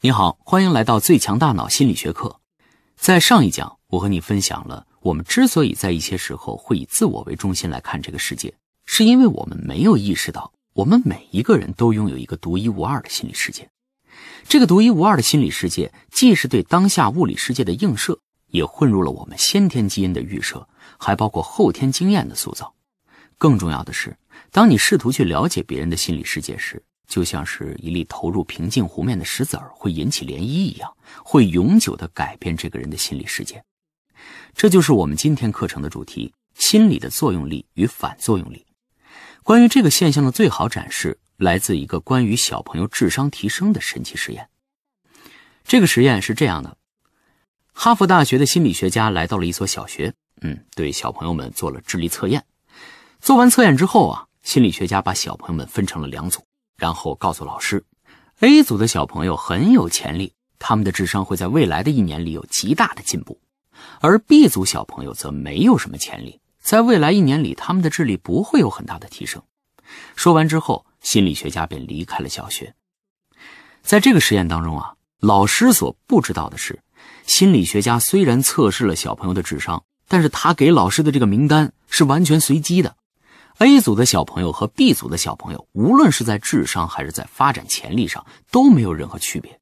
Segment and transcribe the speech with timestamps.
[0.00, 2.38] 你好，欢迎来到最强大脑心理学课。
[2.94, 8.54] 在上一讲，我和你分享了我们之所以在一些时候会以自我为中心来看这个世界，
[8.86, 13.68] 是因为我们没有意识到，我们每一个人都拥有一个独一无二的心理世界。
[14.48, 22.72] 这个独一无二的心理世界，既是对当下物理世界的映射，也混入了我们先天基因的预设，还包括后天经验的塑造。
[23.36, 24.16] 更重要的是，
[24.52, 30.94] 当你试图去了解别人的心理世界时，就像是一粒投入平静湖面的石子儿会引起涟漪一样，
[31.24, 33.64] 会永久的改变这个人的心理世界。
[34.54, 38.66] 这就是我们今天课程的主题：心理的作用力与反作用力。
[39.42, 44.50] 关于这个现象的最好展示，来自一个关于小朋友智商提升的神奇实验。
[45.64, 46.76] 这个实验是这样的：
[47.72, 50.12] 哈佛大学的心理学家来到了一所小学，
[50.42, 52.44] 嗯，对小朋友们做了智力测验。
[53.20, 56.42] 做完测验之后啊，心理学家把小朋友们分成了两组。
[56.78, 57.84] 然后告诉老师
[58.38, 63.40] ，A 组的小朋友很有潜力，他们的智商会在未来的一年里有极大的进步，
[64.00, 69.42] 而 B 组小朋友则没有什么潜力，在未来一年里他们的智力不会有很大的提升。
[70.14, 72.74] 说完之后，心理学家便离开了小学。
[73.82, 76.80] 在这个实验当中啊，老师所不知道的是，
[77.26, 82.96] 心理学家虽然测试了小朋友的智商，但是他给老师的这个名单是完全随机的。
[83.58, 89.58] A 组的小朋友和 B 组的小朋友，无论是在智商还是在发展潜力上，都没有任何区别。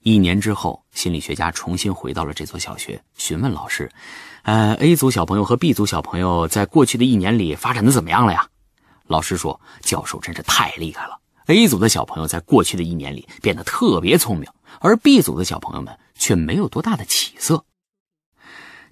[0.00, 3.92] 一年之后，心理学家重新回到了这所小学，询问老师
[4.44, 8.48] ：“呃，A 组小朋友和 B 组小朋友在过去的一年里发展的怎么样了呀？”
[9.06, 14.50] 老师说：“教授真是太厉害了！A 组的小朋友在过去的一年里变得特别聪明，
[14.80, 17.66] 而 B 组的小朋友们却没有多大的起色。”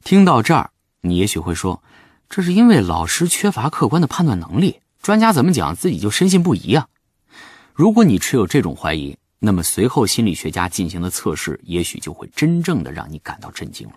[0.05, 1.83] 听到这儿，你也许会说。
[2.37, 6.89] 这是因为老师缺乏客观的判断能力，专家怎么讲自己就深信不疑啊？
[7.73, 13.95] 如果你持有这种怀疑，那么随后心理学家进行的测试，也许就会真正的让你感到震惊了。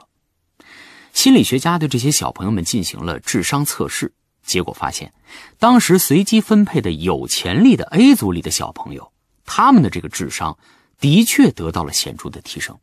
[1.13, 4.13] 心理学家对这些小朋友们进行了智商测试，
[4.45, 5.11] 结果发现，
[5.57, 9.11] 当时随机分配的有潜力的 A 组里的小朋友，
[9.47, 10.55] 他们的这个智商
[10.99, 12.77] 的确得到了显著的提升。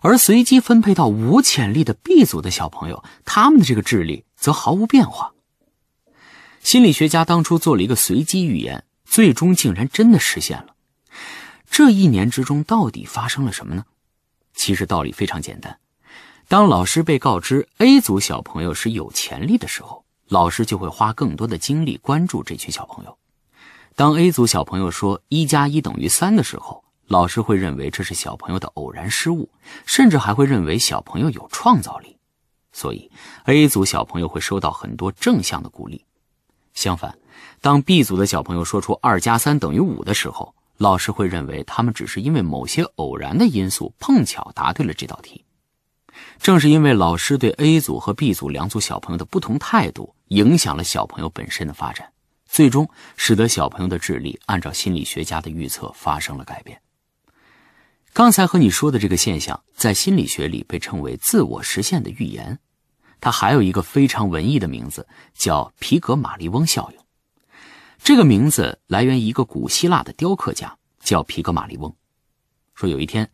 [0.00, 5.32] 而随机分配到无潜力的 B 组的小朋友，他们的这个智力则毫无变化。
[6.62, 10.76] 心理学家当初做了一个随机预言，最终竟然真的实现了。
[11.70, 13.86] 这一年之中到底发生了什么呢？
[14.52, 15.78] 其实道理非常简单：
[16.46, 23.16] 当老师被告知 A 组小朋友是有潜力的时候，老师就会花更多的精力关注这群小朋友；
[23.96, 29.48] 当 A 组小朋友说一加一等于三的时候，老师会认为这是小朋友的偶然失误，
[29.86, 32.13] 甚至还会认为小朋友有创造力，
[32.74, 33.08] 所以
[33.44, 36.04] A 组小朋友会收到很多正向的鼓励。
[36.74, 37.16] 相反，
[37.60, 45.44] 当 B 组的小朋友说出二加三等于五的时候，老师会认为他们只是因为某些偶然的因素碰巧答对了这道题。
[46.38, 52.12] 正是因为老师对 A 组和 B 组两组小朋友的不同态度，影响了小朋友本身的发展，
[52.44, 56.80] 最终使得小朋友的智力按照心理学家的预测发生了改变。
[58.14, 62.60] 刚才和你说的这个现象，在心理学里被称为自我实现的预言，
[63.20, 66.98] 它还有一个非常文艺的名字，叫皮格马利翁效应。
[68.04, 71.92] 这个名字来源于一个古希腊的雕刻家，叫皮格马利翁。
[72.76, 73.28] 说有一天，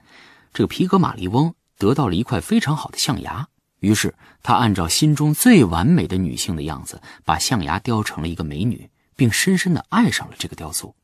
[0.55, 3.47] 这个皮格马利翁得到了一块非常好的象牙，
[3.81, 10.95] 于是他按照心中最完美的女性的样子，把象牙雕成了一个美女，并深深的爱上了这个雕塑。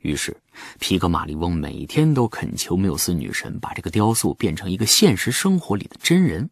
[0.00, 0.34] 于是，
[0.78, 6.48] 皮格马利翁每天都恳求缪斯女神把这个雕塑变成一个现实生活里的真人。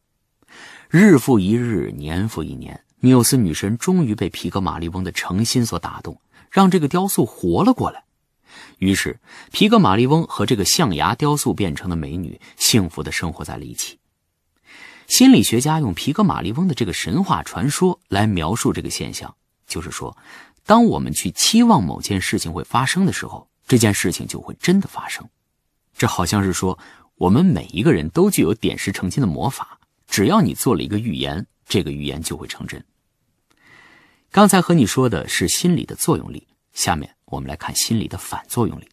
[0.90, 6.20] 日复一日，年复一年，缪斯女神终于被皮格马利翁的诚心所打动，
[6.50, 8.04] 让这个雕塑活了过来。
[8.78, 9.18] 于是，
[9.50, 13.98] 皮格马利翁和这个象牙雕塑变成的美女幸福的生活在了一起。
[15.06, 19.34] 心理学家用皮格马利翁的这个神话传说来描述这个现象，
[19.66, 20.14] 就是说。
[20.68, 25.26] 当我们去期望某件事情会发生的时候，这件事情就会真的发生。
[25.96, 26.78] 这好像是说，
[27.14, 32.84] 我们每一个人都具有点石成金的魔法，只要你做了一个预言，这个预言就会成真。
[34.30, 38.86] 刚才和你说的是心理的作用力，下面我们来看心理的反作用力。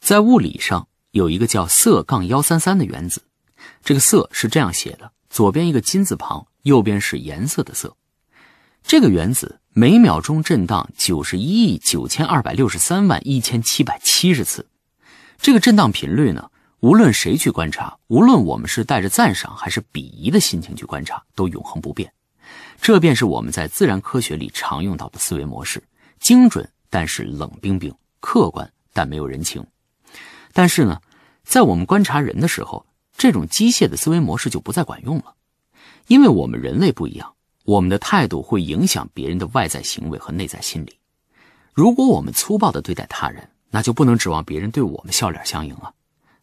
[0.00, 3.22] 在物理上有一个叫铯杠幺三三的原子，
[3.84, 7.96] 这个铯是这样写的：左边一个金字旁，右边是颜色的色。
[8.82, 9.58] 这个原子。
[9.74, 14.66] 每秒钟震荡九十一亿九千二百六十三万一千七百七十次，
[15.38, 16.50] 这个震荡频率呢，
[16.80, 22.12] 无论谁去观察，无论我们是带着赞赏还是鄙夷的心情去观察，都永恒不变。
[22.82, 25.82] 这便是我们在自然科学里常用到的思维模式：
[26.20, 27.90] 精准但是冷冰冰，
[28.20, 29.66] 客观但没有人情。
[30.52, 31.00] 但是呢，
[31.44, 32.84] 在我们观察人的时候，
[33.16, 35.32] 这种机械的思维模式就不再管用了，
[36.08, 37.32] 因为我们人类不一样，
[37.64, 40.98] 我们的态度会影响别人的外在行为和内在心理。
[41.72, 45.94] 如果我们粗暴的对待他人，那就不能指望别人对我们笑脸相迎了。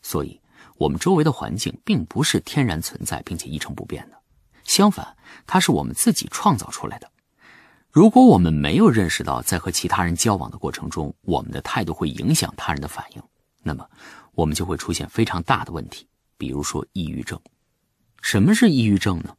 [0.01, 0.39] 所以，
[0.77, 4.17] 我们周围的环境并不是天然存在并且一成不变的，
[4.63, 7.11] 相反，它是我们自己创造出来的。
[7.91, 13.21] 如果我们没有认识到在和其他人交往的过程中，我们的态度会影响他人的反应，
[13.61, 13.85] 那么
[14.33, 16.07] 我们就会出现非常大的问题，
[16.37, 17.39] 比如说抑郁症。
[18.21, 19.35] 什么是抑郁症呢？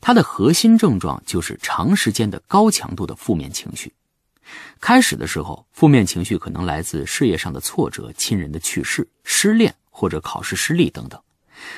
[0.00, 3.92] 它的核心症状就是长时间的高强度的负面情绪。
[4.80, 11.20] 开始的时候，负面情绪可能来自事业上的挫折、亲人的去世、失恋或者考试失利等等。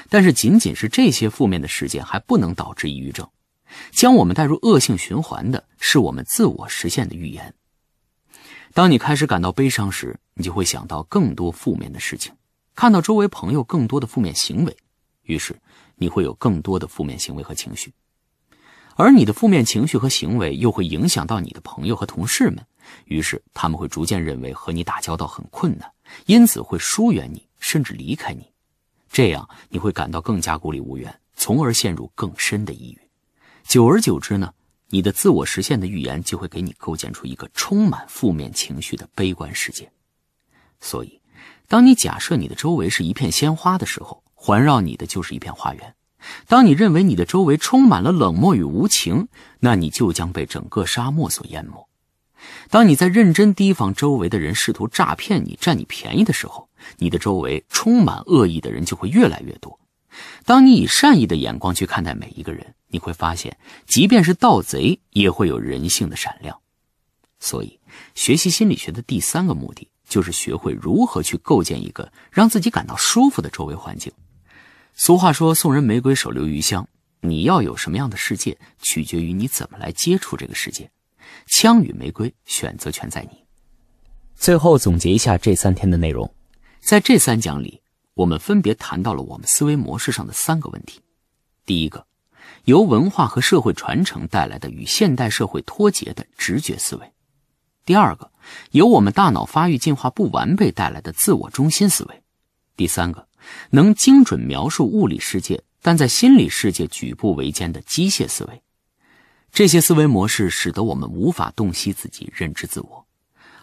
[0.08, 3.28] 但是，仅仅是这些负面的事件还不能导致抑郁症。
[3.90, 7.54] 将我们带入恶性循环的是我们自我实现的预言。
[8.74, 12.32] 当你开始感到悲伤时，你就会想到更多负面的事情，
[12.74, 14.76] 看到周围朋友更多的负面行为，
[15.24, 15.56] 于是
[15.96, 17.92] 你会有更多的负面行为和情绪。
[18.94, 22.64] 而你的负面情绪和行为又会影响到你的朋友和同事们，
[23.06, 25.90] 于是他们会逐渐认为和你打交道很困难，
[26.26, 28.52] 因此会疏远你，甚至离开你。
[29.10, 33.00] 这样你会感到更加孤立无援，从而陷入更深的抑郁。
[33.64, 34.52] 久而久之呢，
[34.88, 39.90] 你的自我实现的预言就会给你构建出一个充满负面情绪的悲观世界。
[40.80, 41.20] 所以，
[41.66, 45.94] 当你假设你的周围是一片鲜花的时候，环绕你的就是一片花园。
[46.48, 49.28] 当你认为你的周围充满了冷漠与无情，
[49.60, 51.88] 那你就将被整个沙漠所淹没。
[52.68, 56.68] 当你在认真提防周围的人试图诈骗你、占你便宜的时候，
[56.98, 59.78] 你的周围充满恶意的人就会越来越多。
[60.44, 63.56] 当你以善意的眼光去看待每一个人，你会发现，
[63.86, 66.58] 即便是盗贼也会有人性的闪亮。
[67.38, 67.78] 所以，
[68.16, 74.12] 学习心理学的第三个目的就是学会如何去构建一个让自己感到舒服的周围环境。
[75.04, 76.88] 俗话说：“送人玫瑰，手留余香。”
[77.22, 80.88] 你要有什么样的世界，取决于你怎么来接触这个世界。
[81.44, 83.44] 枪与玫瑰，选择权在你。
[84.36, 86.32] 最后总结一下这三天的内容，
[86.78, 87.82] 在这三讲里，
[88.14, 91.00] 我们分别谈到了我们思维模式上的三个问题：
[91.66, 92.06] 第一个，
[92.66, 97.04] 由文化和社会传承带来的与现代社会脱节的直觉思维；
[97.84, 98.30] 第二个，
[98.70, 102.14] 由我们大脑发育进化不完备带来的自我中心思维；
[102.76, 103.26] 第三个。
[103.70, 108.62] 能精准描述物理世界，但在心理世界举步维艰的机械思维，
[109.52, 113.06] 这些思维模式使得我们无法洞悉自己、认知自我。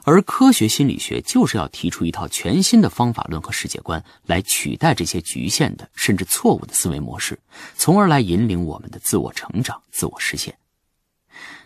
[0.05, 7.37] 而科学心理学就是要提出一套全新的方法论和世界观，来取代这些局限的甚至错误的思维模式，
[7.75, 10.57] 从而来引领我们的自我成长、自我实现。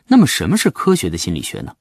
[0.08, 1.76] 那么，什么是科学的心理学呢？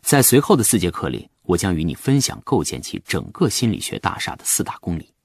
[0.00, 5.15] 在随后的四节课里，我将与你分享构建起整个心理学大厦的四大公理。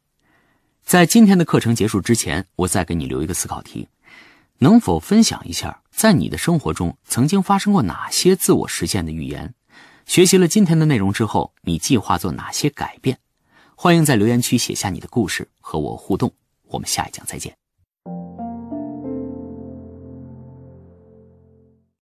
[0.84, 3.88] 在今天的课程结束之前，我再给你留一个思考题：
[4.58, 9.54] 能否分享一下，在你的生活中曾经发生过哪些自我实现的预言？
[10.06, 13.20] 学习了今天的内容之后，你计划做哪些改变？
[13.76, 16.34] 欢迎在留言区写下你的故事，和我互动。
[16.68, 17.61] 我们下一讲再见。